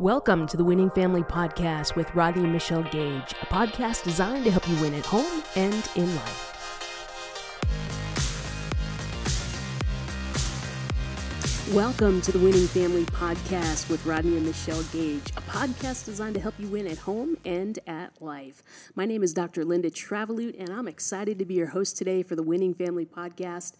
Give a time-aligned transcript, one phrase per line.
[0.00, 4.50] Welcome to the Winning Family Podcast with Rodney and Michelle Gage, a podcast designed to
[4.50, 6.55] help you win at home and in life.
[11.72, 16.40] Welcome to the Winning Family Podcast with Rodney and Michelle Gage, a podcast designed to
[16.40, 18.62] help you win at home and at life.
[18.94, 19.64] My name is Dr.
[19.64, 23.72] Linda Travelute, and I'm excited to be your host today for the Winning Family Podcast.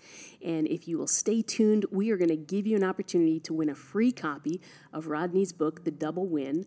[0.45, 3.55] And if you will stay tuned, we are going to give you an opportunity to
[3.55, 4.61] win a free copy
[4.93, 6.67] of Rodney's book, The Double Win.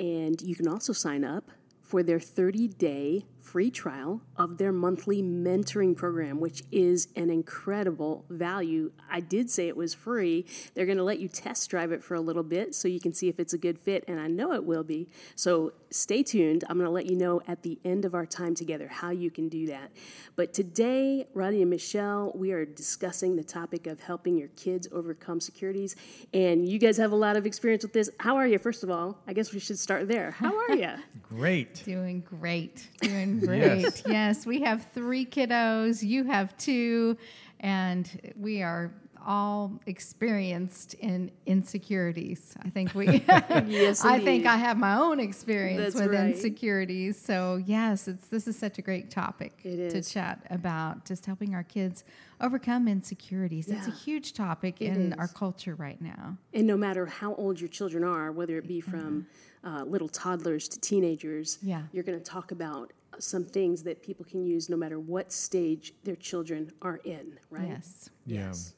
[0.00, 5.22] And you can also sign up for their 30 day free trial of their monthly
[5.22, 8.90] mentoring program, which is an incredible value.
[9.08, 10.44] I did say it was free.
[10.74, 13.12] They're going to let you test drive it for a little bit so you can
[13.12, 15.08] see if it's a good fit, and I know it will be.
[15.36, 16.64] So stay tuned.
[16.68, 19.30] I'm going to let you know at the end of our time together how you
[19.30, 19.92] can do that.
[20.34, 25.40] But today, Rodney and Michelle, we are discussing the topic of helping your kids overcome
[25.40, 25.94] securities.
[26.34, 28.10] And you guys have a lot of experience with this.
[28.18, 29.18] How are you, first of all?
[29.26, 30.32] I guess we should start there.
[30.32, 30.90] How are you?
[31.22, 31.84] Great.
[31.84, 32.88] Doing great.
[33.00, 33.82] Doing great.
[33.82, 34.02] Yes.
[34.06, 36.02] yes, we have three kiddos.
[36.02, 37.16] You have two,
[37.60, 38.92] and we are
[39.26, 42.54] all experienced in insecurities.
[42.64, 43.06] I think we
[43.66, 46.30] yes, I think I have my own experience That's with right.
[46.30, 47.20] insecurities.
[47.20, 51.64] So yes, it's this is such a great topic to chat about just helping our
[51.64, 52.04] kids
[52.40, 53.68] overcome insecurities.
[53.68, 53.78] Yeah.
[53.78, 55.18] It's a huge topic it in is.
[55.18, 56.36] our culture right now.
[56.54, 59.26] And no matter how old your children are, whether it be from
[59.64, 61.82] uh, little toddlers to teenagers, yeah.
[61.92, 65.94] you're going to talk about some things that people can use no matter what stage
[66.04, 67.68] their children are in, right?
[67.68, 68.10] Yes.
[68.26, 68.46] Yeah.
[68.46, 68.74] Yes.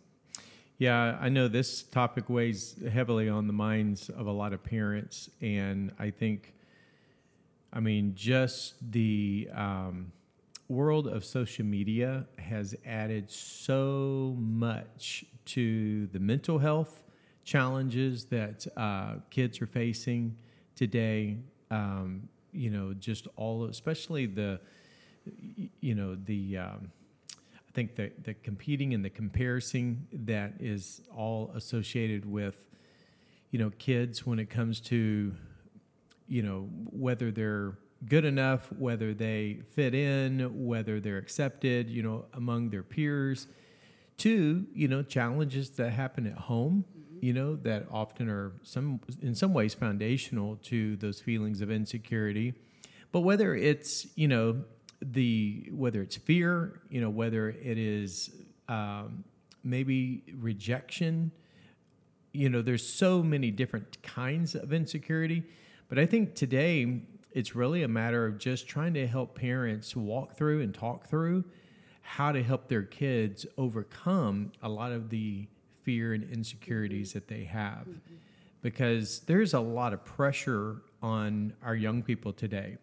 [0.78, 5.28] Yeah, I know this topic weighs heavily on the minds of a lot of parents,
[5.40, 6.54] and I think,
[7.72, 10.12] I mean, just the um,
[10.68, 17.02] world of social media has added so much to the mental health
[17.42, 20.36] challenges that uh, kids are facing
[20.76, 21.38] today.
[21.72, 22.28] Um,
[22.58, 24.60] you know, just all, especially the,
[25.80, 26.58] you know, the.
[26.58, 26.92] Um,
[27.56, 32.64] I think the the competing and the comparison that is all associated with,
[33.50, 35.32] you know, kids when it comes to,
[36.26, 42.24] you know, whether they're good enough, whether they fit in, whether they're accepted, you know,
[42.32, 43.46] among their peers.
[44.16, 46.84] Two, you know, challenges that happen at home.
[47.20, 52.54] You know, that often are some in some ways foundational to those feelings of insecurity.
[53.12, 54.64] But whether it's, you know,
[55.00, 58.30] the whether it's fear, you know, whether it is
[58.68, 59.24] um,
[59.64, 61.32] maybe rejection,
[62.32, 65.44] you know, there's so many different kinds of insecurity.
[65.88, 67.02] But I think today
[67.32, 71.44] it's really a matter of just trying to help parents walk through and talk through
[72.02, 75.46] how to help their kids overcome a lot of the
[75.88, 77.86] fear and insecurities that they have.
[77.88, 78.16] Mm-hmm.
[78.60, 82.76] Because there's a lot of pressure on our young people today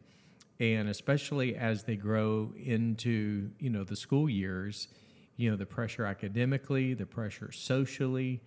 [0.60, 4.88] and especially as they grow into you know the school years
[5.36, 8.42] you know the pressure academically the pressure socially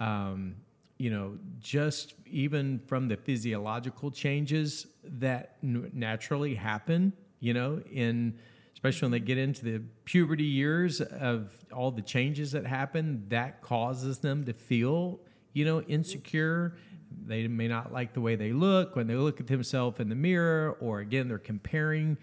[0.00, 0.56] um,
[0.96, 8.34] you know just even from the physiological changes that n- naturally happen you know in
[8.82, 13.60] especially when they get into the puberty years of all the changes that happen that
[13.62, 15.20] causes them to feel
[15.52, 16.74] you know insecure
[17.26, 20.14] they may not like the way they look when they look at themselves in the
[20.14, 22.16] mirror, or again, they're comparing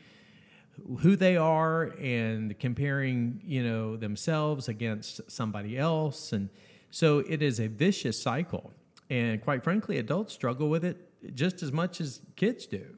[1.00, 6.34] who they are and comparing, you know, themselves against somebody else.
[6.34, 6.50] And
[6.92, 8.72] so it is a vicious cycle.
[9.10, 12.98] And quite frankly, adults struggle with it just as much as kids do.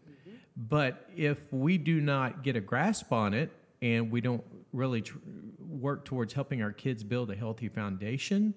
[0.56, 3.52] But if we do not get a grasp on it
[3.82, 4.44] and we don't
[4.74, 5.18] really tr-
[5.60, 8.54] work towards helping our kids build a healthy foundation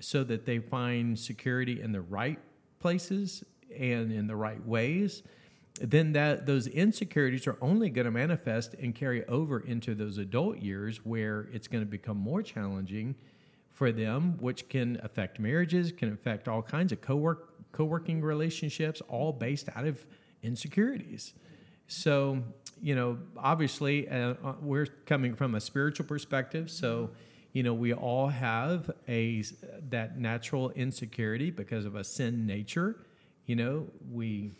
[0.00, 2.38] so that they find security in the right
[2.80, 3.44] places
[3.78, 5.22] and in the right ways,
[5.80, 10.58] then that those insecurities are only going to manifest and carry over into those adult
[10.58, 13.14] years where it's going to become more challenging
[13.70, 19.32] for them, which can affect marriages, can affect all kinds of co-work co-working relationships, all
[19.32, 20.06] based out of
[20.44, 21.32] insecurities.
[21.86, 22.42] So,
[22.80, 27.10] you know, obviously, uh, uh we're coming from a spiritual perspective, so
[27.52, 29.42] you know we all have a
[29.90, 32.96] that natural insecurity because of a sin nature.
[33.46, 34.52] You know we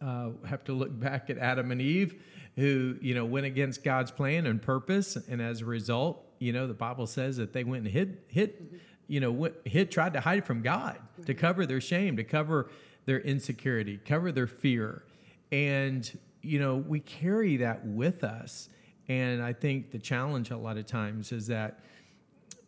[0.00, 2.22] uh, have to look back at adam and eve
[2.56, 5.16] who you know went against god's plan and purpose.
[5.16, 8.80] And as a result you know the bible says that they went and hid hid
[9.06, 12.68] you know went, hid tried to hide from god to cover their shame to cover
[13.04, 15.04] their insecurity cover their fear
[15.50, 18.68] and you know we carry that with us
[19.08, 21.80] and I think the challenge a lot of times is that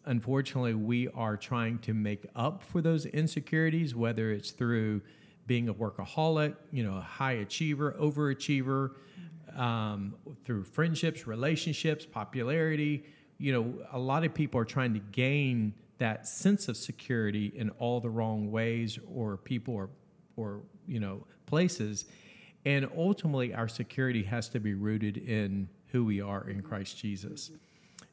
[0.07, 5.01] unfortunately we are trying to make up for those insecurities, whether it's through
[5.47, 8.93] being a workaholic, you know, a high achiever, overachiever,
[9.57, 10.15] um,
[10.45, 13.05] through friendships, relationships, popularity.
[13.39, 17.71] You know, a lot of people are trying to gain that sense of security in
[17.71, 19.91] all the wrong ways or people or,
[20.37, 22.05] or you know, places.
[22.65, 27.51] And ultimately, our security has to be rooted in who we are in Christ Jesus.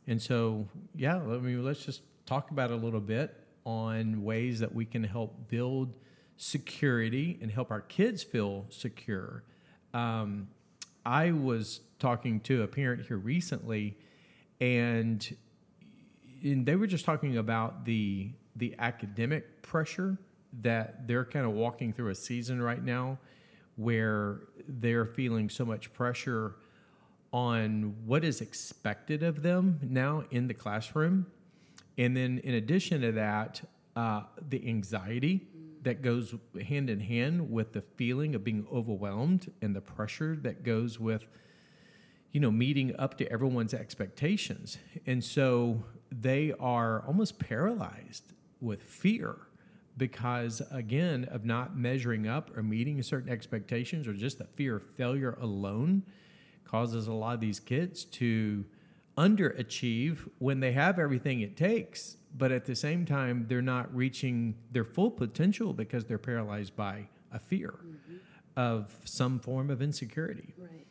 [0.07, 3.35] And so, yeah, I mean, let's just talk about a little bit
[3.65, 5.95] on ways that we can help build
[6.38, 9.44] security and help our kids feel secure.
[9.94, 10.50] Um,
[11.06, 13.97] I was talking to a parent here recently,
[14.59, 15.35] and,
[16.44, 20.17] and they were just talking about the the academic pressure
[20.62, 23.18] that they're kind of walking through a season right now
[23.75, 26.56] where they're feeling so much pressure
[27.33, 31.25] on what is expected of them now in the classroom.
[31.98, 33.62] And then, in addition to that,
[33.95, 35.48] uh, the anxiety
[35.83, 36.36] that goes
[36.68, 41.25] hand in hand with the feeling of being overwhelmed and the pressure that goes with
[42.31, 49.38] you know meeting up to everyone's expectations and so they are almost paralyzed with fear
[49.97, 54.83] because again of not measuring up or meeting certain expectations or just the fear of
[54.83, 56.03] failure alone
[56.65, 58.65] causes a lot of these kids to
[59.17, 64.55] underachieve when they have everything it takes but at the same time they're not reaching
[64.71, 68.15] their full potential because they're paralyzed by a fear mm-hmm.
[68.55, 70.88] of some form of insecurity right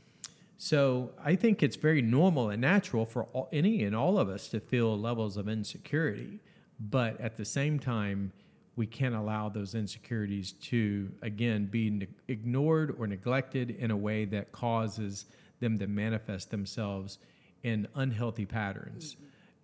[0.58, 4.48] so i think it's very normal and natural for all, any and all of us
[4.48, 6.40] to feel levels of insecurity
[6.78, 8.32] but at the same time
[8.76, 14.24] we can't allow those insecurities to again be ne- ignored or neglected in a way
[14.24, 15.26] that causes
[15.60, 17.18] them to manifest themselves
[17.62, 19.16] in unhealthy patterns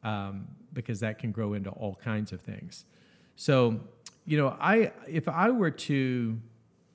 [0.04, 0.08] mm-hmm.
[0.08, 2.84] um, because that can grow into all kinds of things
[3.36, 3.80] so
[4.26, 6.38] you know i if i were to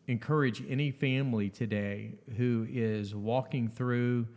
[0.08, 4.28] encourage any family today who is walking through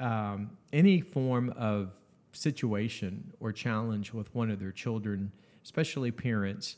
[0.00, 1.92] um, any form of
[2.32, 5.32] situation or challenge with one of their children
[5.64, 6.76] especially parents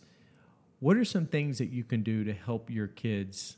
[0.80, 3.56] what are some things that you can do to help your kids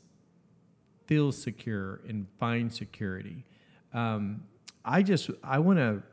[1.07, 3.45] feel secure and find security?
[3.93, 4.43] Um,
[4.85, 6.03] I just I want to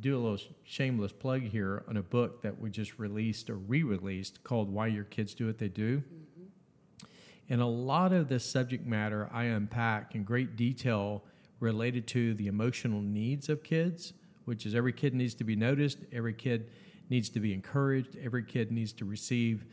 [0.00, 4.44] do a little shameless plug here on a book that we just released or re-released
[4.44, 7.06] called "Why Your Kids Do What They Do." Mm-hmm.
[7.50, 11.24] And a lot of this subject matter I unpack in great detail
[11.60, 14.12] related to the emotional needs of kids,
[14.44, 16.70] which is every kid needs to be noticed, every kid
[17.08, 19.64] needs to be encouraged, every kid needs to receive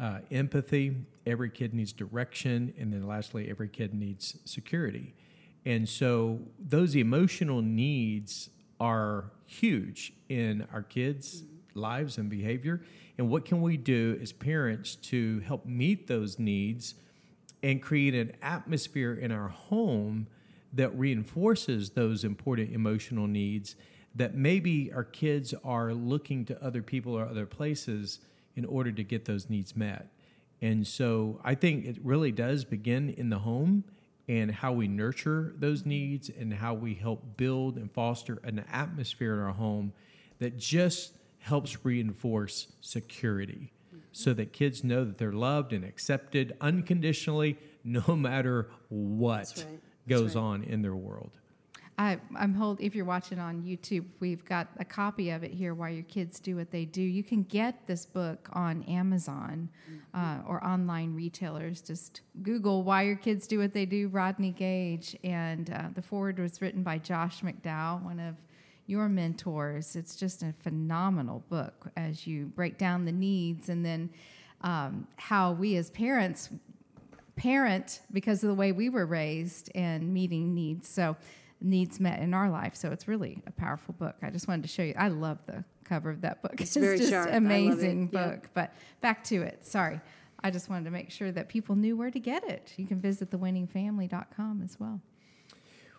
[0.00, 0.96] uh, empathy.
[1.26, 2.72] Every kid needs direction.
[2.78, 5.14] And then lastly, every kid needs security.
[5.66, 8.48] And so those emotional needs
[8.80, 11.42] are huge in our kids'
[11.74, 12.80] lives and behavior.
[13.18, 16.94] And what can we do as parents to help meet those needs
[17.62, 20.26] and create an atmosphere in our home
[20.72, 23.76] that reinforces those important emotional needs
[24.14, 28.20] that maybe our kids are looking to other people or other places
[28.56, 30.08] in order to get those needs met.
[30.62, 33.84] And so I think it really does begin in the home
[34.28, 39.34] and how we nurture those needs and how we help build and foster an atmosphere
[39.34, 39.92] in our home
[40.38, 43.72] that just helps reinforce security
[44.12, 49.80] so that kids know that they're loved and accepted unconditionally no matter what right.
[50.08, 50.42] goes right.
[50.42, 51.39] on in their world.
[52.00, 52.80] I, am hold.
[52.80, 55.74] If you're watching on YouTube, we've got a copy of it here.
[55.74, 57.02] Why your kids do what they do.
[57.02, 60.18] You can get this book on Amazon mm-hmm.
[60.18, 61.82] uh, or online retailers.
[61.82, 66.38] Just Google "Why Your Kids Do What They Do." Rodney Gage, and uh, the foreword
[66.38, 68.34] was written by Josh McDowell, one of
[68.86, 69.94] your mentors.
[69.94, 74.08] It's just a phenomenal book as you break down the needs and then
[74.62, 76.48] um, how we as parents
[77.36, 80.88] parent because of the way we were raised and meeting needs.
[80.88, 81.16] So
[81.60, 82.74] needs met in our life.
[82.74, 84.16] So it's really a powerful book.
[84.22, 84.94] I just wanted to show you.
[84.96, 86.60] I love the cover of that book.
[86.60, 87.30] It's, it's very just sharp.
[87.30, 88.42] amazing book.
[88.42, 88.50] Yep.
[88.54, 89.66] But back to it.
[89.66, 90.00] Sorry.
[90.42, 92.72] I just wanted to make sure that people knew where to get it.
[92.76, 95.00] You can visit thewinningfamily.com as well.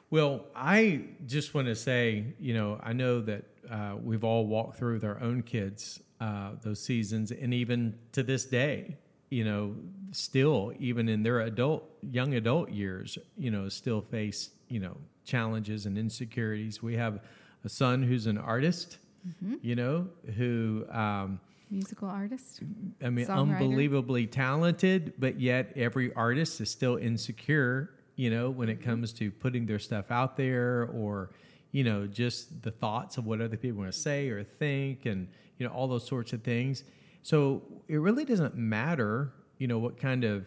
[0.10, 4.78] Well, I just want to say, you know, I know that uh, we've all walked
[4.78, 8.98] through with our own kids uh, those seasons, and even to this day,
[9.30, 9.76] you know,
[10.12, 14.98] still, even in their adult, young adult years, you know, still face, you know,
[15.32, 16.84] challenges and insecurities.
[16.84, 17.22] We have
[17.64, 18.98] a son who's an artist,
[19.28, 19.56] mm-hmm.
[19.62, 22.62] you know, who um, musical artist.
[23.02, 28.80] I mean, unbelievably talented, but yet every artist is still insecure, you know, when it
[28.80, 28.90] mm-hmm.
[28.90, 31.32] comes to putting their stuff out there or
[31.72, 35.30] you know just the thoughts of what other people want to say or think and
[35.58, 36.84] you know all those sorts of things
[37.24, 40.46] so it really doesn't matter you know what kind of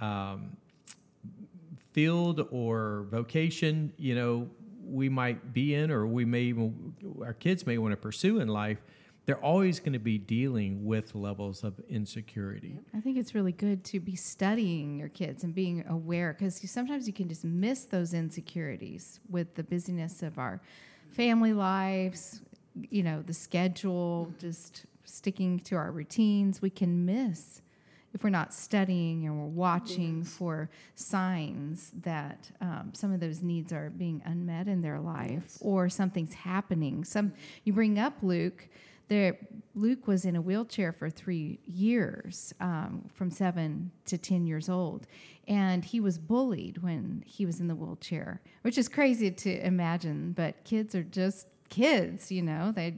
[0.00, 0.56] um,
[1.96, 4.46] field or vocation, you know,
[4.84, 8.48] we might be in, or we may even our kids may want to pursue in
[8.48, 8.84] life.
[9.24, 12.78] They're always going to be dealing with levels of insecurity.
[12.94, 17.06] I think it's really good to be studying your kids and being aware because sometimes
[17.06, 20.60] you can just miss those insecurities with the busyness of our
[21.08, 22.42] family lives,
[22.90, 26.60] you know, the schedule, just sticking to our routines.
[26.60, 27.62] We can miss
[28.16, 30.32] if we're not studying and we're watching yes.
[30.32, 35.58] for signs that um, some of those needs are being unmet in their life yes.
[35.60, 37.04] or something's happening.
[37.04, 38.68] Some you bring up Luke.
[39.08, 39.36] There,
[39.74, 45.06] Luke was in a wheelchair for three years, um, from seven to ten years old,
[45.46, 50.32] and he was bullied when he was in the wheelchair, which is crazy to imagine.
[50.32, 52.72] But kids are just kids, you know.
[52.72, 52.94] They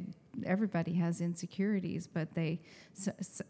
[0.47, 2.61] everybody has insecurities, but they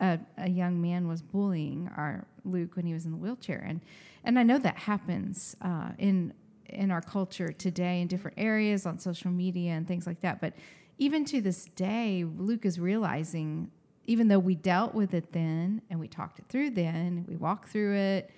[0.01, 3.81] a, a, young man was bullying our Luke when he was in the wheelchair, and
[4.25, 6.33] and I know that happens uh, in
[6.69, 10.41] in our culture today in different areas on social media and things like that.
[10.41, 10.55] But
[10.99, 13.71] even to this day, Luke is realizing,
[14.07, 17.71] even though we dealt with it then and we talked it through then, we walked
[17.71, 18.31] through it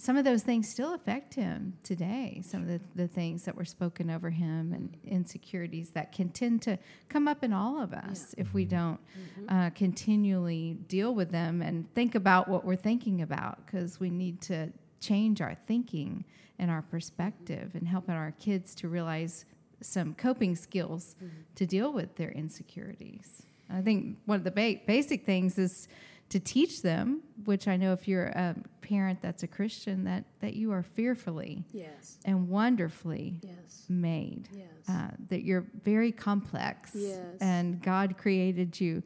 [0.00, 2.40] some of those things still affect him today.
[2.46, 6.62] Some of the, the things that were spoken over him and insecurities that can tend
[6.62, 6.78] to
[7.08, 8.44] come up in all of us yeah.
[8.44, 9.52] if we don't mm-hmm.
[9.52, 14.40] uh, continually deal with them and think about what we're thinking about because we need
[14.42, 16.24] to change our thinking
[16.60, 19.46] and our perspective and helping our kids to realize
[19.80, 21.40] some coping skills mm-hmm.
[21.56, 23.42] to deal with their insecurities.
[23.68, 25.88] I think one of the ba- basic things is
[26.30, 30.54] to teach them, which I know if you're a parent that's a Christian, that, that
[30.54, 32.18] you are fearfully yes.
[32.24, 33.84] and wonderfully yes.
[33.88, 34.48] made.
[34.52, 34.66] Yes.
[34.88, 36.92] Uh, that you're very complex.
[36.94, 37.20] Yes.
[37.40, 39.02] And God created you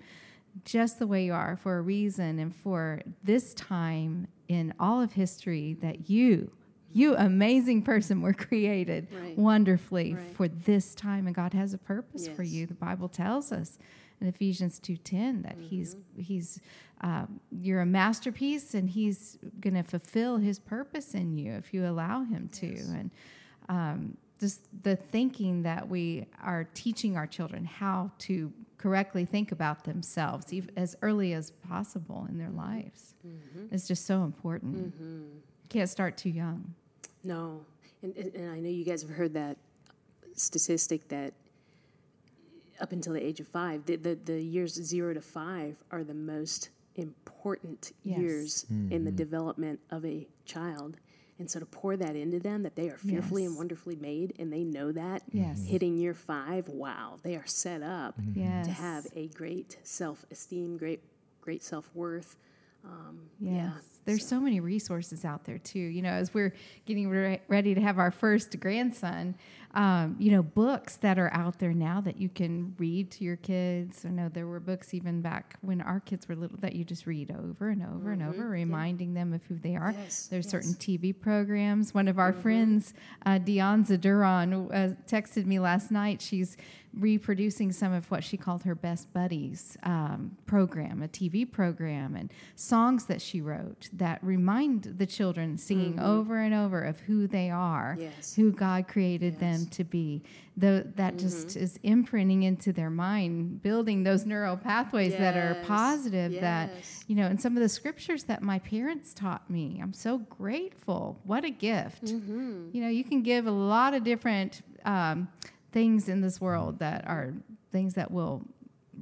[0.64, 5.12] just the way you are for a reason and for this time in all of
[5.12, 6.50] history that you
[6.92, 9.38] you amazing person were created right.
[9.38, 10.36] wonderfully right.
[10.36, 12.36] for this time and god has a purpose yes.
[12.36, 13.78] for you the bible tells us
[14.22, 15.66] in Ephesians 2:10 that mm-hmm.
[15.66, 16.60] he's he's
[17.00, 21.84] um, you're a masterpiece and he's going to fulfill his purpose in you if you
[21.84, 22.88] allow him to yes.
[22.88, 23.10] and
[23.68, 29.84] um, just the thinking that we are teaching our children how to correctly think about
[29.84, 33.72] themselves as early as possible in their lives mm-hmm.
[33.72, 34.94] is just so important.
[34.94, 35.22] Mm-hmm.
[35.68, 36.74] Can't start too young.
[37.22, 37.64] No,
[38.02, 39.56] and, and, and I know you guys have heard that
[40.34, 41.34] statistic that
[42.82, 43.86] up until the age of five.
[43.86, 48.18] The, the, the years zero to five are the most important yes.
[48.18, 48.92] years mm-hmm.
[48.92, 50.96] in the development of a child.
[51.38, 53.48] And so to pour that into them, that they are fearfully yes.
[53.48, 55.64] and wonderfully made, and they know that yes.
[55.66, 58.66] hitting year five, wow, they are set up yes.
[58.66, 61.02] to have a great self esteem, great
[61.40, 62.36] great self worth.
[62.84, 63.52] Um, yes.
[63.52, 63.70] Yeah,
[64.04, 64.36] There's so.
[64.36, 64.40] so.
[64.40, 65.78] many resources out there too.
[65.78, 69.36] You know, as we're getting re- ready to have our first grandson,
[69.74, 73.36] um, you know, books that are out there now that you can read to your
[73.36, 74.04] kids.
[74.04, 77.06] I know there were books even back when our kids were little that you just
[77.06, 78.12] read over and over mm-hmm.
[78.12, 79.20] and over, reminding yeah.
[79.20, 79.94] them of who they are.
[79.96, 80.26] Yes.
[80.26, 80.50] There's yes.
[80.50, 81.94] certain TV programs.
[81.94, 82.42] One of our mm-hmm.
[82.42, 86.20] friends, uh, Dionza Duran, uh, texted me last night.
[86.20, 86.56] She's
[86.94, 92.32] reproducing some of what she called her best buddies um, program, a TV program, and
[92.54, 96.04] songs that she wrote that remind the children singing mm-hmm.
[96.04, 98.34] over and over of who they are, yes.
[98.34, 99.40] who God created yes.
[99.40, 100.22] them to be.
[100.56, 101.26] The, that mm-hmm.
[101.26, 105.20] just is imprinting into their mind, building those neural pathways yes.
[105.20, 106.32] that are positive.
[106.32, 106.40] Yes.
[106.40, 106.70] That
[107.08, 111.20] you know, and some of the scriptures that my parents taught me, I'm so grateful.
[111.24, 112.04] What a gift!
[112.04, 112.68] Mm-hmm.
[112.72, 115.28] You know, you can give a lot of different um,
[115.72, 117.32] things in this world that are
[117.70, 118.42] things that will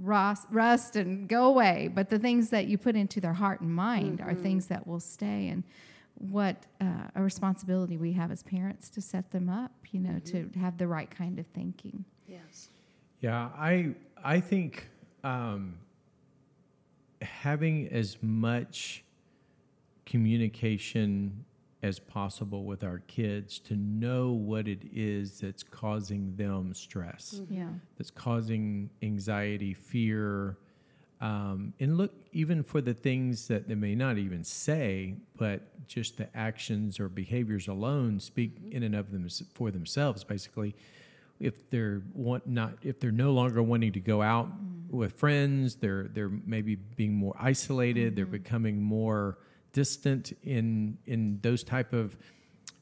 [0.01, 3.75] rust, rust and go away, but the things that you put into their heart and
[3.75, 4.29] mind mm-hmm.
[4.29, 5.49] are things that will stay.
[5.49, 5.65] And
[6.21, 10.51] what uh, a responsibility we have as parents to set them up, you know, mm-hmm.
[10.51, 12.05] to have the right kind of thinking.
[12.29, 12.69] Yes.
[13.21, 14.89] Yeah, I I think
[15.25, 15.79] um,
[17.23, 19.05] having as much
[20.07, 21.45] communication
[21.83, 27.55] as possible with our kids to know what it is that's causing them stress, mm-hmm.
[27.55, 27.69] yeah.
[27.97, 30.59] that's causing anxiety, fear,
[31.21, 36.17] um, and look even for the things that they may not even say, but just
[36.17, 38.73] the actions or behaviors alone speak mm-hmm.
[38.73, 40.25] in and of them for themselves.
[40.25, 40.75] Basically,
[41.39, 44.97] if they're want not if they're no longer wanting to go out mm-hmm.
[44.97, 48.17] with friends, they're they're maybe being more isolated.
[48.17, 49.37] They're becoming more
[49.73, 52.17] distant in in those type of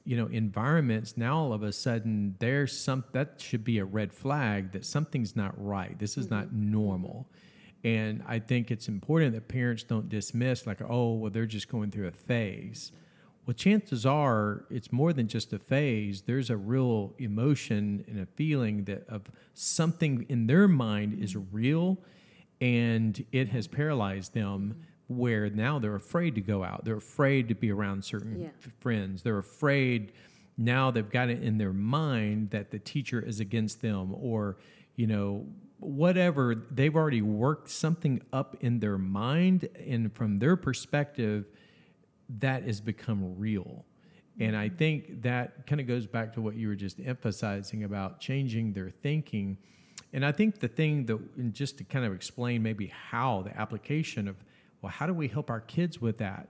[0.05, 4.11] you know environments now all of a sudden there's some that should be a red
[4.11, 6.37] flag that something's not right this is mm-hmm.
[6.37, 7.29] not normal
[7.85, 11.91] and i think it's important that parents don't dismiss like oh well they're just going
[11.91, 12.93] through a phase
[13.47, 16.21] well, chances are it's more than just a phase.
[16.27, 19.23] There's a real emotion and a feeling that of
[19.55, 21.97] something in their mind is real
[22.61, 26.85] and it has paralyzed them where now they're afraid to go out.
[26.85, 28.49] They're afraid to be around certain Yeah.
[28.81, 29.23] friends.
[29.23, 30.13] They're afraid
[30.59, 34.59] now they've got it in their mind that the teacher is against them or,
[34.95, 35.47] you know,
[35.79, 36.55] whatever.
[36.71, 39.69] They've already worked something up in their mind.
[39.87, 41.47] And from their perspective,
[42.41, 43.85] that has become real.
[44.41, 48.21] And I think that kind of goes back to what you were just emphasizing about
[48.21, 49.59] changing their thinking.
[50.13, 53.59] And I think the thing that, and just to kind of explain maybe how the
[53.59, 54.37] application of,
[54.81, 56.49] well, how do we help our kids with that?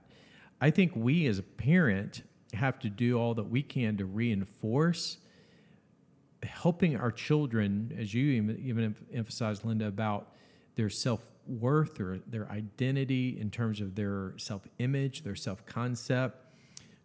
[0.61, 2.21] I think we as a parent
[2.53, 5.17] have to do all that we can to reinforce
[6.43, 10.33] helping our children, as you even, even emphasized, Linda, about
[10.75, 16.45] their self worth or their identity in terms of their self image, their self concept.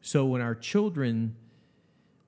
[0.01, 1.37] So when our children,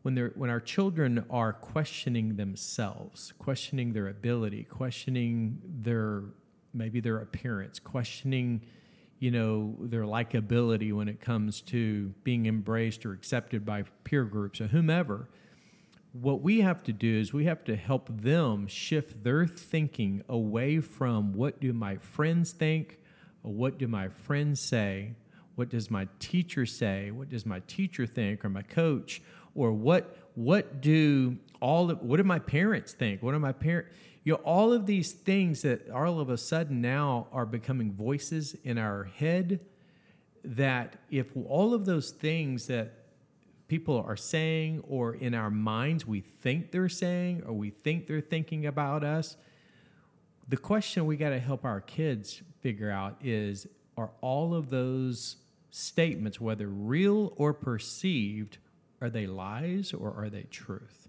[0.03, 6.25] when they're when our children are questioning themselves, questioning their ability, questioning their
[6.73, 8.63] maybe their appearance, questioning
[9.19, 14.61] you know their likability when it comes to being embraced or accepted by peer groups
[14.61, 15.29] or whomever
[16.21, 20.81] what we have to do is we have to help them shift their thinking away
[20.81, 22.99] from what do my friends think
[23.43, 25.15] or what do my friends say
[25.55, 29.21] what does my teacher say what does my teacher think or my coach
[29.55, 33.23] or what what do all of what do my parents think?
[33.23, 33.91] What do my parents
[34.23, 38.55] you know all of these things that all of a sudden now are becoming voices
[38.63, 39.61] in our head
[40.45, 43.06] that if all of those things that
[43.69, 48.21] people are saying or in our minds we think they're saying or we think they're
[48.21, 49.37] thinking about us
[50.49, 55.37] the question we got to help our kids figure out is are all of those
[55.71, 58.59] statements whether real or perceived
[59.01, 61.09] are they lies or are they truth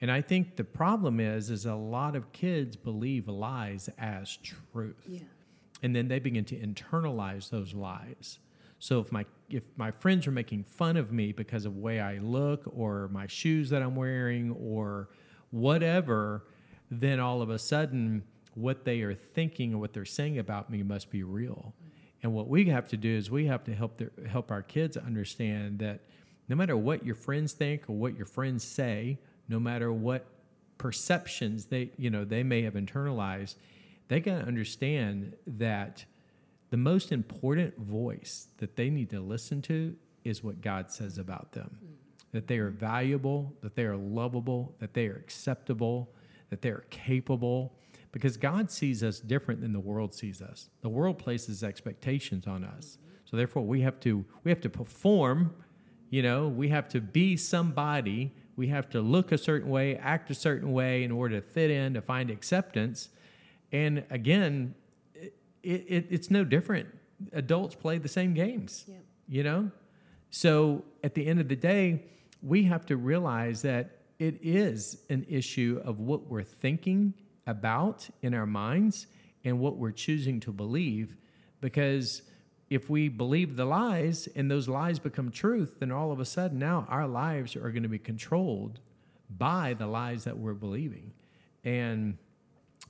[0.00, 5.04] and i think the problem is is a lot of kids believe lies as truth
[5.06, 5.20] Yeah.
[5.82, 8.38] and then they begin to internalize those lies.
[8.82, 12.00] So if my if my friends are making fun of me because of the way
[12.00, 15.08] I look or my shoes that I'm wearing or
[15.52, 16.48] whatever,
[16.90, 20.82] then all of a sudden what they are thinking or what they're saying about me
[20.82, 21.74] must be real.
[22.24, 24.96] And what we have to do is we have to help their, help our kids
[24.96, 26.00] understand that
[26.48, 30.26] no matter what your friends think or what your friends say, no matter what
[30.78, 33.54] perceptions they you know they may have internalized,
[34.08, 36.04] they got to understand that
[36.72, 41.52] the most important voice that they need to listen to is what God says about
[41.52, 41.76] them.
[42.32, 46.14] That they are valuable, that they are lovable, that they are acceptable,
[46.48, 47.74] that they are capable,
[48.10, 50.70] because God sees us different than the world sees us.
[50.80, 52.96] The world places expectations on us.
[53.26, 55.54] So therefore we have to we have to perform,
[56.08, 60.30] you know, we have to be somebody, we have to look a certain way, act
[60.30, 63.10] a certain way in order to fit in, to find acceptance.
[63.70, 64.74] And again,
[65.62, 66.88] it, it, it's no different.
[67.32, 69.04] Adults play the same games, Yep.
[69.28, 69.70] you know?
[70.30, 72.04] So at the end of the day,
[72.42, 77.14] we have to realize that it is an issue of what we're thinking
[77.46, 79.06] about in our minds
[79.44, 81.16] and what we're choosing to believe.
[81.60, 82.22] Because
[82.70, 86.58] if we believe the lies and those lies become truth, then all of a sudden
[86.58, 88.80] now our lives are going to be controlled
[89.28, 91.12] by the lies that we're believing.
[91.64, 92.16] And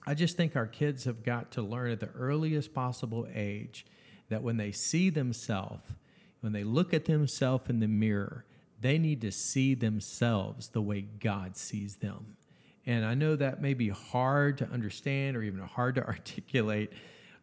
[0.07, 3.87] I just think our kids have got to learn at the earliest possible age
[4.29, 5.93] that when they see themselves,
[6.41, 8.45] when they look at themselves in the mirror,
[8.81, 12.37] they need to see themselves the way God sees them.
[12.85, 16.93] And I know that may be hard to understand or even hard to articulate,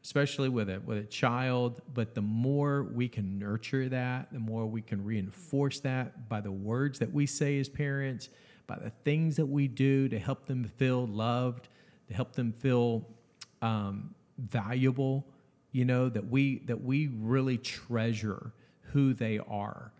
[0.03, 4.65] especially with a with a child, but the more we can nurture that, the more
[4.65, 8.29] we can reinforce that by the words that we say as parents,
[8.67, 11.69] by the things that we do to help them feel loved,
[12.09, 13.07] to help them feel
[13.61, 15.25] um, valuable,
[15.71, 18.51] you know, that we that we really treasure
[18.91, 19.93] who they are.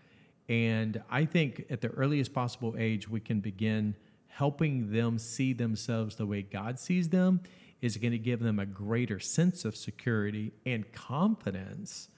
[0.48, 3.95] And I think at the earliest possible age, we can begin
[4.28, 7.41] helping them see themselves the way God sees them
[7.82, 12.10] is going to give them a greater sense of security and confidence.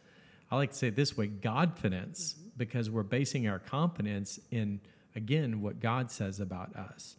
[0.49, 4.79] I like to say it this way Godfidence, because we're basing our confidence in,
[5.15, 7.15] again, what God says about us.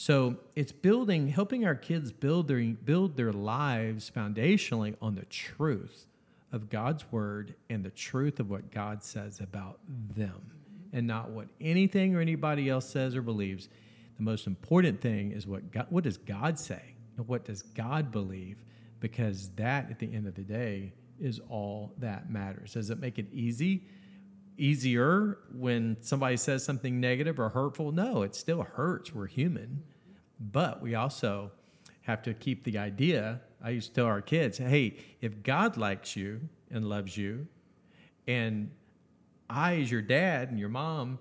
[0.00, 6.06] So it's building, helping our kids build their, build their lives foundationally on the truth
[6.52, 10.52] of God's word and the truth of what God says about them
[10.92, 13.68] and not what anything or anybody else says or believes.
[14.18, 18.12] The most important thing is what God, what does God say and what does God
[18.12, 18.58] believe
[19.00, 22.74] because that at the end of the day is all that matters.
[22.74, 23.82] Does it make it easy?
[24.58, 27.92] Easier when somebody says something negative or hurtful.
[27.92, 29.14] No, it still hurts.
[29.14, 29.84] We're human.
[30.38, 31.52] But we also
[32.02, 33.40] have to keep the idea.
[33.62, 36.40] I used to tell our kids, hey, if God likes you
[36.70, 37.46] and loves you,
[38.26, 38.70] and
[39.48, 41.18] I, as your dad and your mom,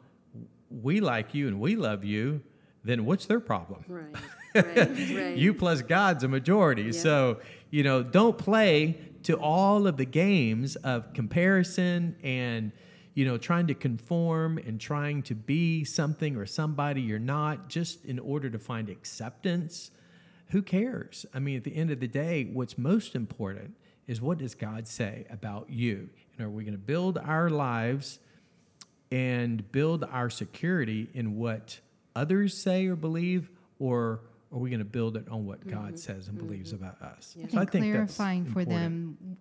[0.70, 2.42] we like you and we love you,
[2.84, 3.84] then what's their problem?
[3.88, 4.16] Right.
[4.56, 4.78] Right.
[4.78, 5.38] right.
[5.38, 6.84] you plus God's a majority.
[6.84, 6.92] Yeah.
[6.92, 12.72] So, you know, don't play to all of the games of comparison and,
[13.18, 18.06] you know, trying to conform and trying to be something or somebody you're not just
[18.06, 19.90] in order to find acceptance.
[20.50, 21.26] Who cares?
[21.34, 23.74] I mean, at the end of the day, what's most important
[24.06, 26.10] is what does God say about you?
[26.38, 28.20] And are we going to build our lives
[29.12, 31.80] and build our security in what
[32.16, 33.50] others say or believe,
[33.80, 34.20] or
[34.54, 35.96] are we going to build it on what God mm-hmm.
[35.96, 36.46] says and mm-hmm.
[36.46, 37.36] believes about us?
[37.36, 38.70] I So think that's clarifying for important.
[38.70, 39.38] them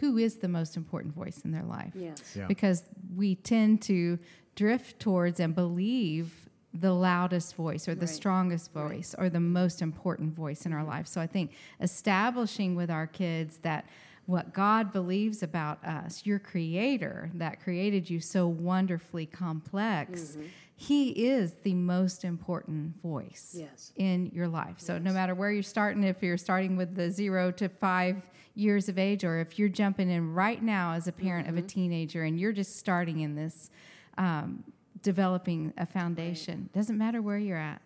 [0.00, 1.92] who is the most important voice in their life.
[1.94, 2.34] Yes.
[2.36, 2.46] Yeah.
[2.46, 2.84] Because
[3.14, 4.18] we tend to
[4.56, 8.08] drift towards and believe the loudest voice or the Right.
[8.08, 8.88] strongest Right.
[8.88, 11.06] voice or the most important voice in our life.
[11.06, 13.84] So I think establishing with our kids that
[14.26, 20.46] what God believes about us, your creator that created you so wonderfully complex, Mm-hmm.
[20.76, 23.92] he is the most important voice Yes.
[23.96, 24.76] in your life.
[24.78, 28.22] So no matter where you're starting, if you're starting with the zero to five
[28.54, 31.58] years of age, or if you're jumping in right now as a parent of a
[31.58, 31.66] mm-hmm.
[31.66, 33.70] teenager and you're just starting in this,
[34.18, 34.64] um,
[35.02, 37.80] developing a foundation, doesn't matter where you're at.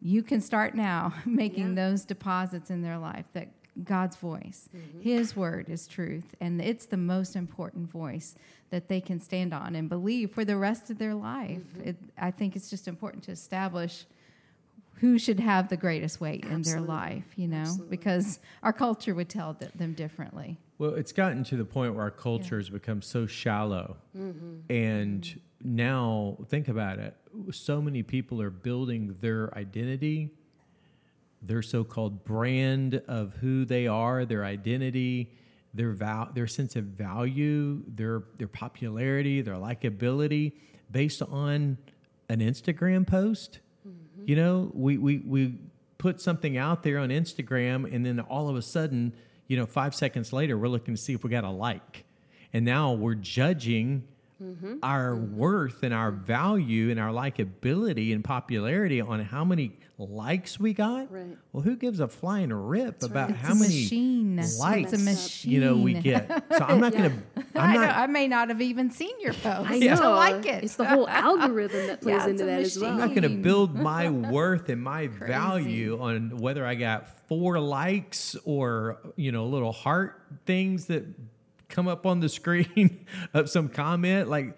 [0.00, 1.88] You can start now making Yeah.
[1.88, 3.48] those deposits in their life that
[3.82, 5.00] God's voice, mm-hmm.
[5.00, 8.36] His word is truth, and it's the most important voice
[8.70, 11.58] that they can stand on and believe for the rest of their life.
[11.58, 11.88] Mm-hmm.
[11.88, 14.06] It, I think it's just important to establish
[15.00, 17.96] who should have the greatest weight in their life, you know, Absolutely.
[17.96, 20.58] because our culture would tell th- them differently.
[20.78, 23.96] Well, it's gotten to the point where our culture has become so shallow.
[24.16, 24.72] Mm-hmm.
[24.72, 25.76] And mm-hmm.
[25.76, 27.16] now, think about it
[27.50, 30.30] so many people are building their identity,
[31.42, 35.34] their so called brand of who they are, their identity,
[35.72, 40.52] their, val- their sense of value, their, their popularity, their likability
[40.90, 41.76] based on
[42.28, 43.58] an Instagram post.
[44.24, 44.30] Mm-hmm.
[44.30, 45.54] You know, we, we, we
[45.98, 49.14] put something out there on Instagram, and then all of a sudden,
[49.46, 52.04] you know, five seconds later, we're looking to see if we got a like.
[52.52, 54.04] And now we're judging
[54.42, 54.76] mm-hmm.
[54.82, 55.36] our mm-hmm.
[55.36, 61.10] worth and our value and our likability and popularity on how many likes we got.
[61.12, 61.36] Right.
[61.52, 64.36] Well, who gives a flying rip about It's how a many machine.
[64.58, 65.52] likes It's a machine.
[65.52, 66.30] you know we get?
[66.54, 67.33] So I'm not going to.
[67.60, 67.96] I, I'm know, not.
[67.96, 70.12] I may not have even seen your post I to know.
[70.12, 70.64] like it.
[70.64, 72.92] It's the whole algorithm that plays Yeah, into a that as well.
[72.92, 77.58] I'm not going to build my worth and my value on whether I got four
[77.60, 81.04] likes or you know little heart things that
[81.68, 84.28] come up on the screen of some comment.
[84.28, 84.56] Like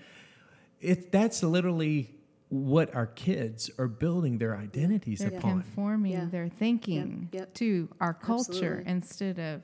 [0.80, 2.10] it, that's literally
[2.48, 5.62] what our kids are building their identities They're upon.
[5.62, 6.26] conforming Yeah.
[6.26, 7.54] their thinking Yep, yep.
[7.54, 8.90] to our culture Absolutely.
[8.92, 9.62] instead of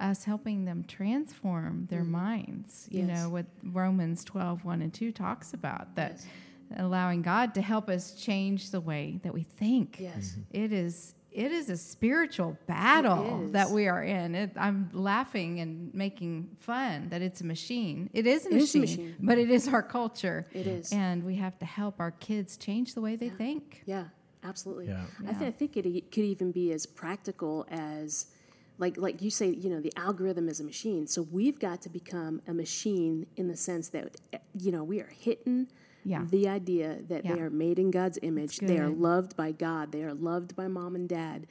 [0.00, 2.86] us helping them transform their minds.
[2.90, 3.08] You Mm-hmm.
[3.08, 3.22] Yes.
[3.24, 6.26] know, what Romans 12, 1 and 2 talks about, that Yes.
[6.78, 9.98] allowing God to help us change the way that we think.
[10.00, 10.36] Yes.
[10.50, 14.34] It is it is a spiritual battle that we are in.
[14.34, 18.08] It, I'm laughing and making fun that it's a machine.
[18.14, 19.16] It is a, It is a machine, machine.
[19.20, 20.46] but it is our culture.
[20.54, 20.90] It is.
[20.94, 23.82] And we have to help our kids change the way they think.
[23.84, 24.04] Yeah,
[24.44, 24.86] absolutely.
[24.86, 25.02] Yeah.
[25.28, 28.28] I, th- I think it e- could even be as practical as,
[28.78, 31.06] like, like you say, you know, the algorithm is a machine.
[31.06, 34.16] So we've got to become a machine in the sense that,
[34.58, 35.68] you know, we are hitting
[36.04, 36.24] Yeah.
[36.30, 38.58] the idea that they are made in God's image.
[38.58, 39.92] They are loved by God.
[39.92, 41.46] They are loved by mom and dad.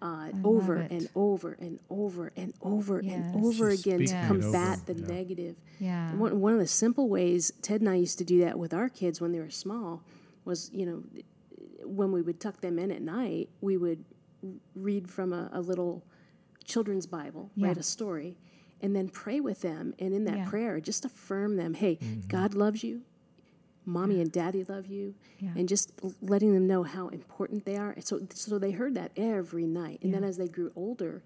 [0.00, 3.12] Uh, over and over and over and over Yes.
[3.14, 5.06] and over Just again to combat over, the yeah.
[5.06, 5.56] negative.
[5.78, 6.14] Yeah.
[6.16, 8.88] One, one of the simple ways Ted and I used to do that with our
[8.88, 10.02] kids when they were small
[10.44, 11.04] was, you know,
[11.84, 14.04] when we would tuck them in at night, we would
[14.74, 16.02] read from a, a little
[16.64, 17.68] children's Bible, Yeah.
[17.68, 18.36] write a story,
[18.80, 19.94] and then pray with them.
[19.98, 20.48] And in that Yeah.
[20.48, 22.20] prayer, just affirm them hey, mm-hmm.
[22.28, 23.02] God loves you,
[23.84, 25.54] mommy and daddy love you, Yeah.
[25.56, 27.90] and just letting them know how important they are.
[27.90, 30.00] And so, so they heard that every night.
[30.02, 31.22] And then as they grew older,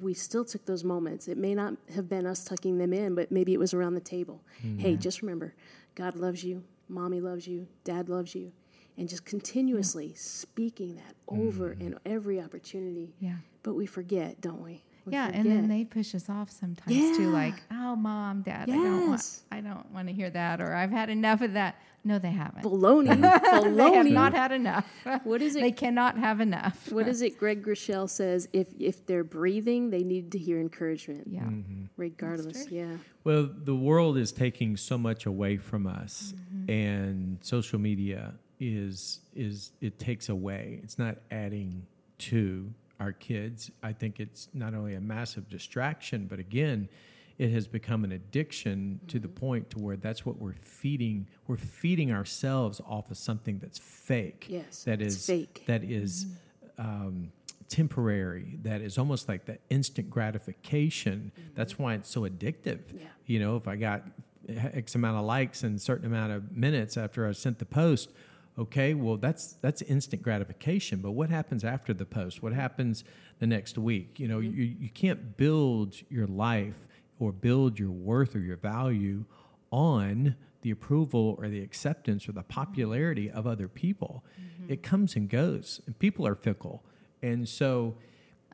[0.00, 1.26] we still took those moments.
[1.26, 4.00] It may not have been us tucking them in, but maybe it was around the
[4.00, 4.42] table.
[4.62, 4.78] Mm-hmm.
[4.78, 5.54] Hey, just remember,
[5.94, 8.52] God loves you, mommy loves you, dad loves you.
[8.98, 13.14] And just continuously speaking that over in every opportunity.
[13.20, 13.36] Yeah.
[13.62, 14.82] But we forget, don't we?
[15.04, 18.72] We yeah, and then they push us off sometimes too, like, "Oh, mom, dad, I
[18.74, 22.18] don't want, I don't want to hear that," or "I've had enough of that." No,
[22.18, 22.62] they haven't.
[22.62, 23.08] baloney.
[23.76, 24.86] they have not had enough.
[25.24, 25.60] What is it?
[25.60, 26.90] They cannot have enough.
[26.92, 27.38] what is it?
[27.38, 31.84] Craig Groeschel says if if they're breathing, they need to hear encouragement, Yeah, Mm-hmm.
[31.96, 32.68] regardless.
[32.70, 32.96] Yeah.
[33.24, 36.70] Well, the world is taking so much away from us, Mm-hmm.
[36.70, 40.80] and social media is is it takes away.
[40.82, 41.86] It's not adding
[42.18, 43.70] to our kids.
[43.82, 46.88] I think it's not only a massive distraction, but again,
[47.38, 49.22] it has become an addiction to Mm-hmm.
[49.22, 51.28] the point to where that's what we're feeding.
[51.46, 54.46] We're feeding ourselves off of something that's fake.
[54.48, 55.62] Yes, that is fake.
[55.66, 56.26] That is,
[56.78, 57.30] um,
[57.68, 58.58] temporary.
[58.62, 61.32] That is almost like the instant gratification.
[61.54, 62.80] That's why it's so addictive.
[62.94, 63.06] Yeah.
[63.26, 64.04] You know, if I got
[64.48, 68.08] X amount of likes and a certain amount of minutes after I sent the post,
[68.58, 71.00] okay, well that's that's instant gratification.
[71.00, 72.42] But what happens after the post?
[72.42, 73.04] What happens
[73.38, 74.18] the next week?
[74.18, 74.58] You know, mm-hmm.
[74.58, 76.86] you, you can't build your life
[77.18, 79.24] or build your worth or your value
[79.70, 84.24] on the approval or the acceptance or the popularity of other people.
[84.40, 84.72] Mm-hmm.
[84.72, 86.84] It comes and goes, and people are fickle.
[87.22, 87.96] And so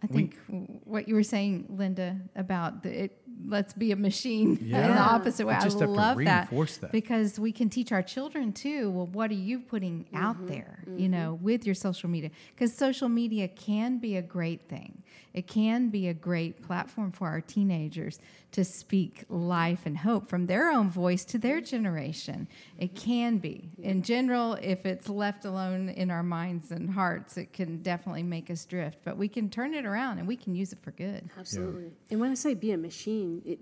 [0.05, 4.59] I think w- what you were saying, Linda, about the, it, let's be a machine
[4.61, 5.55] in the opposite way.
[5.55, 6.93] We just I have to love that, that.
[6.93, 8.91] because we can teach our children too.
[8.91, 10.17] Well, what are you putting mm-hmm.
[10.17, 10.85] out there?
[10.87, 11.11] You mm-hmm.
[11.11, 15.03] know, with your social media, because social media can be a great thing.
[15.33, 18.21] It can be a great platform for our teenagers
[18.53, 22.47] to speak life and hope from their own voice to their generation.
[22.79, 23.71] It can be.
[23.83, 28.49] In general, if it's left alone in our minds and hearts, it can definitely make
[28.49, 28.99] us drift.
[29.05, 31.29] But we can turn it around and we can use it for good.
[31.39, 31.91] Absolutely.
[32.11, 33.59] And when I say be a machine, it,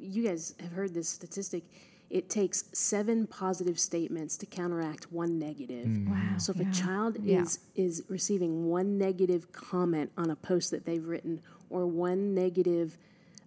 [0.00, 1.64] you guys have heard this statistic.
[2.10, 5.86] It takes seven positive statements to counteract one negative.
[6.06, 6.36] Wow.
[6.38, 6.68] So if yeah.
[6.68, 7.40] a child Yeah.
[7.42, 12.98] is is receiving one negative comment on a post that they've written, or one negative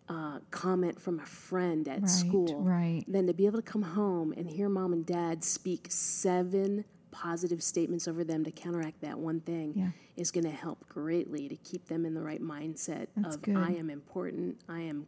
[0.10, 3.04] uh, comment from a friend at Right, school, right.
[3.08, 6.86] then to be able to come home and hear mom and dad speak seven
[7.20, 9.92] positive statements over them to counteract that one thing Yeah.
[10.18, 13.56] is going to help greatly to keep them in the right mindset That's of good.
[13.56, 15.08] I am important, I am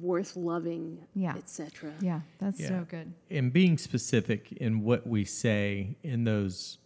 [0.00, 1.36] worth loving, Yeah.
[1.36, 1.92] etc.
[2.00, 2.68] Yeah, that's Yeah.
[2.68, 3.12] so good.
[3.30, 6.78] and being specific in what we say in those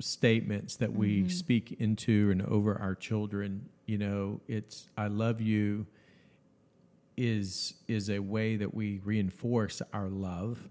[0.00, 1.28] statements that we Mm-hmm.
[1.30, 5.86] speak into and over our children you know it's i love you
[7.16, 10.68] is is a way that we reinforce our love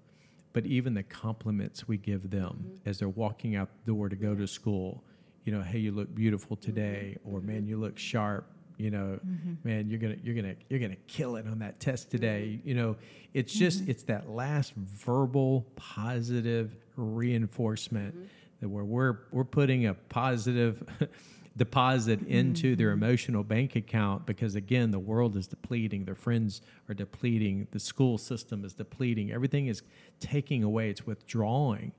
[0.57, 2.89] but even the compliments we give them Mm-hmm.
[2.89, 5.03] as they're walking out the door to go to school
[5.43, 7.35] you know hey you look beautiful today mm-hmm.
[7.35, 9.53] or man you look sharp you know mm-hmm.
[9.63, 12.17] man you're gonna you're gonna you're gonna kill it on that test mm-hmm.
[12.17, 12.95] today you know
[13.35, 18.15] it's just it's that last verbal positive reinforcement
[18.59, 20.81] that where we're we're putting a positive
[21.57, 26.93] deposit into their emotional bank account because again the world is depleting their friends are
[26.93, 29.81] depleting the school system is depleting everything is
[30.19, 31.91] taking away it's withdrawing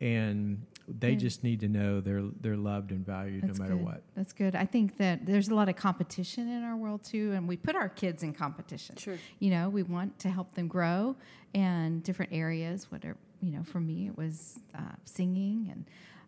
[0.00, 3.84] and they just need to know they're they're loved and valued That's no matter good.
[3.84, 4.56] what That's good.
[4.56, 7.76] I think that there's a lot of competition in our world too, and we put
[7.76, 8.96] our kids in competition.
[8.96, 9.16] Sure.
[9.38, 11.14] You know, we want to help them grow
[11.54, 12.90] in different areas.
[12.90, 15.84] Whatever you know, for me it was uh, singing, and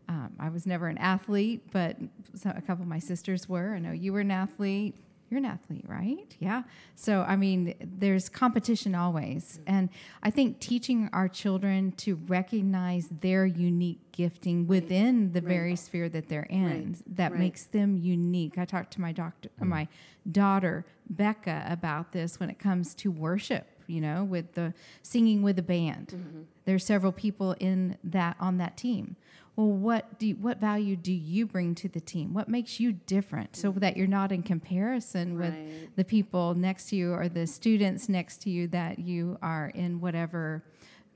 [0.09, 1.97] um, I was never an athlete, but
[2.45, 3.75] a couple of my sisters were.
[3.75, 4.95] I know you were an athlete.
[5.31, 6.37] You're an athlete, right?
[6.39, 6.63] Yeah.
[6.95, 9.59] So, I mean, there's competition always.
[9.67, 9.89] And
[10.23, 16.29] I think teaching our children to recognize their unique gifting within the very sphere that
[16.29, 17.17] they're in Right.
[17.17, 17.41] that Right.
[17.41, 18.59] makes them unique.
[18.59, 19.89] I talked to my doctor, uh, my
[20.31, 23.67] daughter Becca about this when it comes to worship.
[23.87, 26.43] You know, with the singing with the band, mm-hmm.
[26.65, 29.17] there's several people in that on that team.
[29.57, 32.35] Well, what do you, what value do you bring to the team?
[32.35, 33.81] What makes you different so mm-hmm.
[33.81, 35.55] that you're not in comparison with
[35.95, 40.01] the people next to you or the students next to you that you are in
[40.01, 40.65] whatever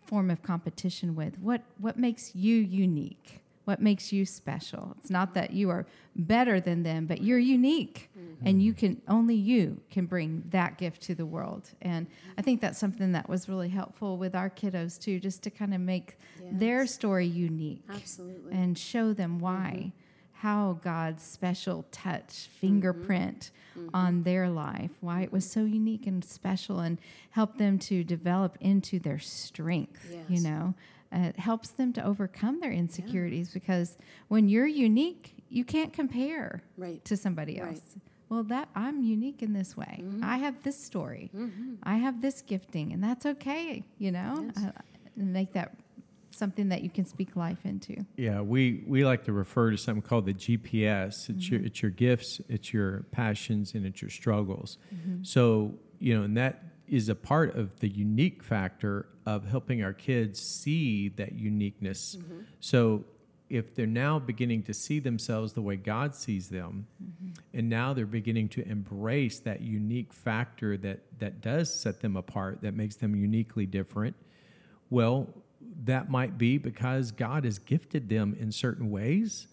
[0.06, 1.38] form of competition with?
[1.40, 3.40] What what makes you unique?
[3.68, 4.96] What makes you special?
[4.98, 5.84] It's not that you are
[6.16, 8.08] better than them, but you're unique.
[8.18, 8.46] Mm-hmm.
[8.46, 11.68] And you can only you can bring that gift to the world.
[11.82, 12.06] And
[12.38, 15.74] I think that's something that was really helpful with our kiddos too, just to kind
[15.74, 16.16] of make
[16.50, 18.52] their story unique Absolutely.
[18.52, 20.46] and show them why, mm-hmm.
[20.46, 22.60] how God's special touch, mm-hmm.
[22.60, 23.50] fingerprint
[23.92, 26.98] on their life, why it was so unique and special, and
[27.32, 30.16] help them to develop into their strength.
[30.26, 30.74] You know,
[31.12, 33.96] uh, it helps them to overcome their insecurities because
[34.28, 37.04] when you're unique, you can't compare Right.
[37.06, 37.70] to somebody Right.
[37.76, 37.96] else.
[38.28, 40.04] Well, that I'm unique in this way.
[40.22, 41.30] I have this story.
[41.82, 43.84] I have this gifting, and that's okay.
[43.98, 44.64] You know, Yes.
[44.64, 44.72] uh,
[45.16, 45.74] make that
[46.30, 48.04] something that you can speak life into.
[48.16, 51.28] Yeah, we, we like to refer to something called the GPS.
[51.30, 54.76] It's your it's your gifts, it's your passions, and it's your struggles.
[55.22, 59.92] So you know, and that is a part of the unique factor of helping our
[59.92, 62.16] kids see that uniqueness.
[62.16, 62.40] Mm-hmm.
[62.60, 63.04] So
[63.50, 67.32] if they're now beginning to see themselves the way God sees them, mm-hmm.
[67.54, 72.62] and now they're beginning to embrace that unique factor that that does set them apart,
[72.62, 74.16] that makes them uniquely different.
[74.90, 75.28] Well,
[75.84, 79.46] that might be because God has gifted them in certain ways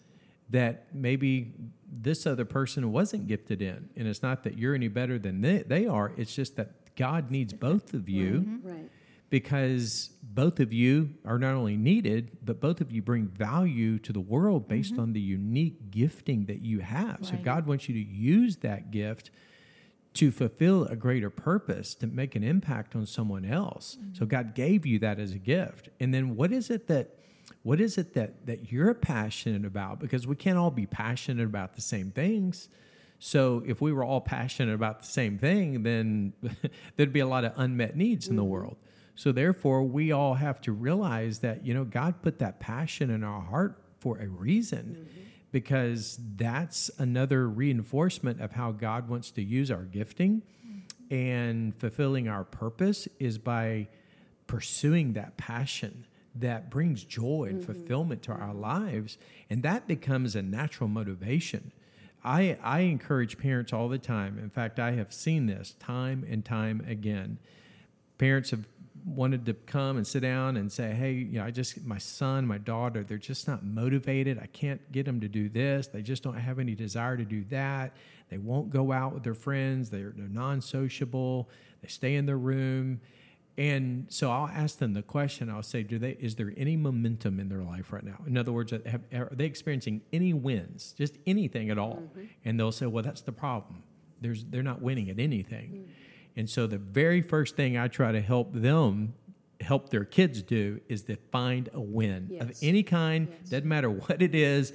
[0.50, 1.52] that maybe
[1.90, 3.88] this other person wasn't gifted in.
[3.96, 7.30] And it's not that you're any better than they, they are, it's just that God
[7.30, 8.68] needs both of you mm-hmm.
[8.68, 8.90] Right.
[9.30, 14.12] because both of you are not only needed, but both of you bring value to
[14.12, 14.74] the world mm-hmm.
[14.74, 17.18] based on the unique gifting that you have.
[17.22, 19.30] So God wants you to use that gift
[20.14, 23.98] to fulfill a greater purpose, to make an impact on someone else.
[24.14, 24.24] So mm-hmm.
[24.26, 25.90] God gave you that as a gift.
[26.00, 27.10] And then what is it that
[27.62, 30.00] what is it that that you're passionate about?
[30.00, 32.68] Because we can't all be passionate about the same things.
[33.18, 36.32] So if we were all passionate about the same thing, then
[36.96, 38.50] there'd be a lot of unmet needs in the mm-hmm.
[38.50, 38.76] world.
[39.14, 43.24] So therefore, we all have to realize that you know God put that passion in
[43.24, 45.20] our heart for a reason, mm-hmm.
[45.52, 51.14] because that's another reinforcement of how God wants to use our gifting, mm-hmm.
[51.14, 53.88] and fulfilling our purpose is by
[54.46, 59.16] pursuing that passion that brings joy and fulfillment to our lives,
[59.48, 61.72] and that becomes a natural motivation.
[62.26, 64.38] I, I encourage parents all the time.
[64.38, 67.38] In fact, I have seen this time and time again.
[68.18, 68.66] Parents have
[69.04, 72.44] wanted to come and sit down and say, "Hey, you know, I just my son,
[72.44, 74.40] my daughter, they're just not motivated.
[74.42, 75.86] I can't get them to do this.
[75.86, 77.96] They just don't have any desire to do that.
[78.28, 79.90] They won't go out with their friends.
[79.90, 81.48] They're, they're non-sociable.
[81.80, 83.00] They stay in their room."
[83.58, 85.48] And so I'll ask them the question.
[85.48, 86.10] I'll say, "Do they?
[86.12, 88.22] Is there any momentum in their life right now?
[88.26, 92.24] In other words, uh, have, are they experiencing any wins, just anything at all?" Mm-hmm.
[92.44, 93.82] And they'll say, "Well, that's the problem.
[94.20, 95.84] There's they're not winning at anything." Mm.
[96.38, 99.14] And so the very first thing I try to help them
[99.62, 103.28] help their kids do is to find a win of any kind.
[103.44, 104.74] Doesn't matter what it is.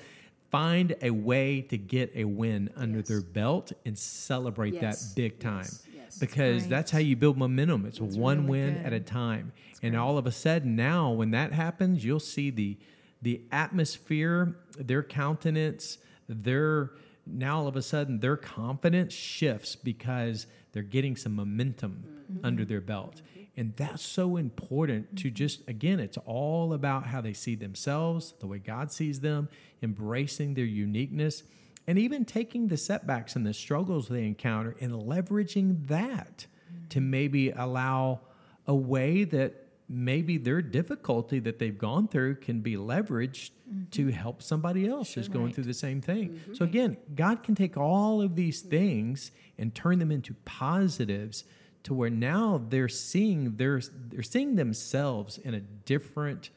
[0.50, 3.08] Find a way to get a win under Yes.
[3.08, 5.10] their belt and celebrate Yes.
[5.10, 5.68] that big time
[6.14, 6.22] Yes.
[6.22, 6.30] Yes.
[6.30, 6.70] because Right.
[6.70, 7.86] that's how you build momentum.
[7.86, 8.86] It's one really win good.
[8.86, 9.52] at a time.
[9.84, 12.78] And all of a sudden now when that happens, you'll see the
[13.24, 16.92] the atmosphere, their countenance, their
[17.28, 22.04] now all of a sudden their confidence shifts because they're getting some momentum
[22.44, 23.22] under their belt.
[23.58, 28.48] And that's so important to just again, it's all about how they see themselves, the
[28.48, 29.50] way God sees them,
[29.84, 31.44] embracing their uniqueness
[31.88, 36.46] and even taking the setbacks and the struggles they encounter and leveraging that
[36.90, 37.10] to mm-hmm.
[37.10, 38.22] maybe allow
[38.68, 43.52] a way that maybe their difficulty that they've gone through can be leveraged
[43.92, 44.10] to mm-hmm.
[44.12, 45.56] help somebody else who's going Right.
[45.56, 46.30] through the same thing.
[46.30, 46.54] Mm-hmm.
[46.54, 51.44] So again, God can take all of these things and turn them into positives
[51.84, 56.52] to where now they're seeing they're, they're seeing themselves in a different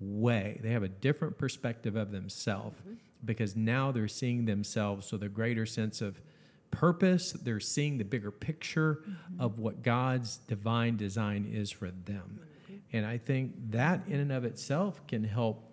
[0.00, 0.58] way.
[0.62, 2.76] They have a different perspective of themselves
[3.24, 6.20] because now they're seeing themselves with a greater sense of
[6.70, 7.32] purpose.
[7.32, 9.40] They're seeing the bigger picture mm-hmm.
[9.40, 12.40] of what God's divine design is for them.
[12.92, 15.70] And I think that in and of itself can help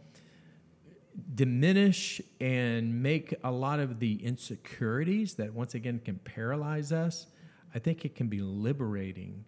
[1.36, 7.28] diminish and make a lot of the insecurities that once again can paralyze us.
[7.76, 9.46] I think it can be liberating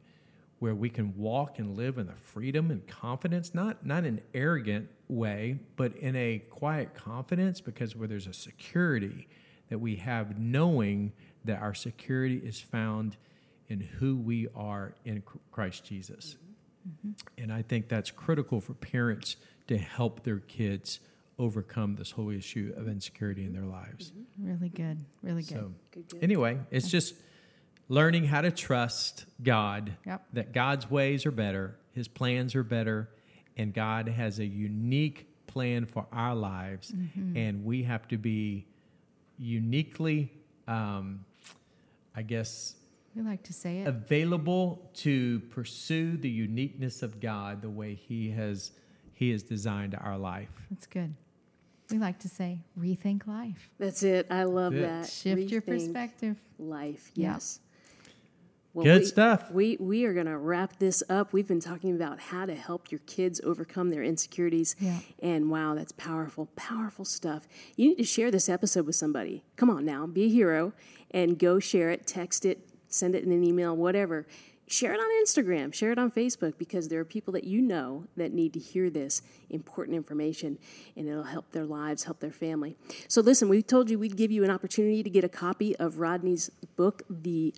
[0.59, 4.21] where we can walk and live in the freedom and confidence, not not in an
[4.33, 9.27] arrogant way, but in a quiet confidence because where there's a security
[9.69, 11.11] that we have knowing
[11.45, 13.17] that our security is found
[13.67, 16.37] in who we are in Christ Jesus.
[16.87, 17.11] Mm-hmm.
[17.41, 20.99] And I think that's critical for parents to help their kids
[21.39, 24.11] overcome this whole issue of insecurity in their lives.
[24.11, 24.47] Mm-hmm.
[24.47, 25.05] Really good.
[25.21, 25.49] Really good.
[25.49, 26.23] So, Good, good.
[26.23, 27.15] anyway, it's just
[27.89, 30.25] learning how to trust God, Yep.
[30.33, 33.09] that God's ways are better, His plans are better,
[33.57, 36.91] and God has a unique plan for our lives.
[36.91, 37.37] Mm-hmm.
[37.37, 38.65] And we have to be
[39.37, 40.31] uniquely,
[40.67, 41.25] um,
[42.15, 42.75] I guess,
[43.15, 43.87] we like to say it.
[43.87, 48.71] available to pursue the uniqueness of God the way He has
[49.13, 50.49] He has designed our life.
[50.71, 51.13] That's good.
[51.91, 53.69] We like to say rethink life.
[53.77, 54.25] That's it.
[54.31, 55.35] I love That's it.
[55.35, 55.39] that.
[55.39, 56.37] Shift your perspective.
[56.57, 57.11] Life.
[57.13, 57.33] Yeah.
[57.33, 57.59] Yes.
[58.73, 59.51] Well, Good we- stuff.
[59.51, 61.31] We we are going to wrap this up.
[61.31, 64.75] We've been talking about how to help your kids overcome their insecurities.
[64.79, 64.99] Yeah.
[65.21, 67.47] And wow, that's powerful, powerful stuff.
[67.75, 69.43] You need to share this episode with somebody.
[69.57, 70.73] Come on now, be a hero
[71.11, 74.25] and go share it, text it, send it in an email, whatever.
[74.65, 78.05] share it on Instagram, share it on Facebook, because there are people that you know
[78.17, 79.21] that need to hear this
[79.51, 80.57] important information
[80.95, 82.75] and it'll help their lives, help their family.
[83.07, 85.99] So, listen, we told you we'd give you an opportunity to get a copy of
[85.99, 87.53] Rodney's book, The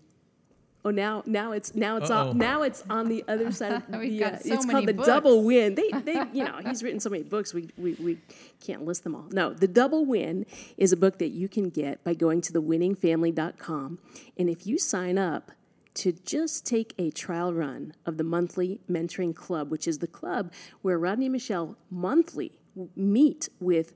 [0.85, 3.71] Oh, now now it's now it's on, now it's on the other side.
[3.71, 5.07] Of We've the, got uh, so it's many called the books.
[5.07, 5.73] Double Win.
[5.73, 8.19] They they you know he's written so many books we, we we
[8.61, 9.25] can't list them all.
[9.31, 10.45] No, the Double Win
[10.77, 13.97] is a book that you can get by going to thewinningfamily.com,
[14.37, 15.51] and if you sign up
[15.95, 20.51] to just take a trial run of the monthly mentoring club, which is the club
[20.83, 22.51] where Rodney and Michelle monthly
[22.95, 23.93] meet with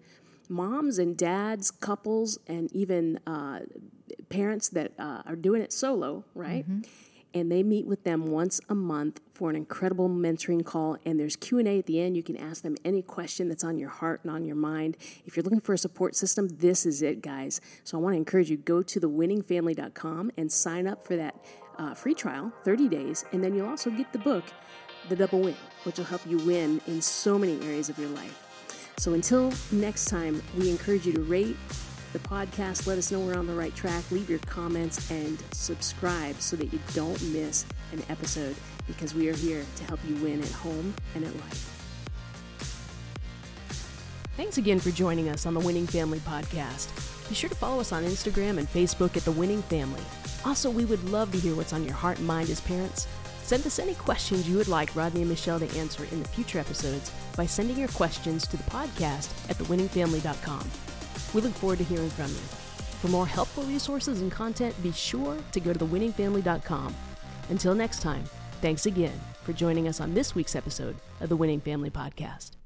[0.47, 3.59] moms and dads, couples, and even uh,
[4.29, 6.65] parents that uh, are doing it solo, right?
[7.31, 10.97] And they meet with them once a month for an incredible mentoring call.
[11.05, 12.17] And there's Q and A at the end.
[12.17, 14.97] You can ask them any question that's on your heart and on your mind.
[15.25, 17.61] If you're looking for a support system, this is it, guys.
[17.83, 21.35] So I want to encourage you go to thewinningfamily.com and sign up for that
[21.77, 24.43] uh, free trial, 30 days, and then you'll also get the book,
[25.07, 28.45] The Double Win, which will help you win in so many areas of your life.
[28.97, 31.55] So until next time, we encourage you to rate
[32.13, 32.87] the podcast.
[32.87, 34.03] Let us know we're on the right track.
[34.11, 38.55] Leave your comments and subscribe so that you don't miss an episode
[38.87, 41.75] because we are here to help you win at home and at life.
[44.37, 46.89] Thanks again for joining us on the Winning Family Podcast.
[47.27, 50.01] Be sure to follow us on Instagram and Facebook at The Winning Family.
[50.45, 53.07] Also, we would love to hear what's on your heart and mind as parents.
[53.43, 56.59] Send us any questions you would like Rodney and Michelle to answer in the future
[56.59, 60.88] episodes by sending your questions to the podcast at thewinningfamily.com.
[61.33, 62.41] We look forward to hearing from you.
[63.01, 66.95] For more helpful resources and content, be sure to go to thewinningfamily.com.
[67.49, 68.23] Until next time,
[68.61, 72.58] thanks again for joining us on this week's episode of the Winning Family Podcast.